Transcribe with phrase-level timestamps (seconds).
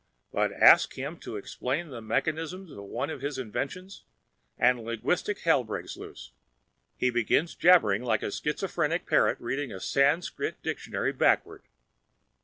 [0.31, 4.03] But ask him to explain the mechanism of one of his inventions
[4.57, 6.31] and linguistic hell breaks loose.
[6.97, 11.61] He begins jabbering like a schizophrenic parrot reading a Sanskrit dictionary backward!